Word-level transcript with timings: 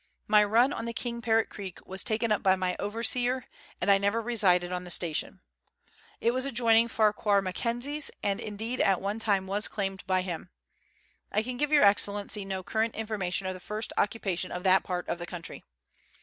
My 0.25 0.43
run 0.43 0.73
on 0.73 0.85
the 0.85 0.95
King 0.95 1.21
Parrot 1.21 1.47
Creek 1.51 1.77
was 1.85 2.03
taken 2.03 2.31
up 2.31 2.41
by 2.41 2.55
my 2.55 2.75
overseer, 2.79 3.45
and 3.79 3.91
I 3.91 3.99
never 3.99 4.19
resided 4.19 4.71
on 4.71 4.83
the 4.83 4.89
station. 4.89 5.41
It 6.19 6.31
was 6.31 6.43
adjoining 6.43 6.87
Farquhar 6.87 7.39
McKenzie's, 7.43 8.09
and 8.23 8.39
indeed 8.39 8.81
at 8.81 8.99
one 8.99 9.19
time 9.19 9.45
was 9.45 9.67
claimed 9.67 10.03
by 10.07 10.23
him. 10.23 10.49
I 11.31 11.43
can 11.43 11.55
give 11.57 11.71
Your 11.71 11.83
Excellency 11.83 12.45
no 12.45 12.63
correct 12.63 12.95
information 12.95 13.45
of 13.45 13.53
the 13.53 13.59
first 13.59 13.93
occupation 13.95 14.51
of 14.51 14.63
that 14.63 14.83
part 14.83 15.07
of 15.07 15.19
the 15.19 15.27
country. 15.27 15.63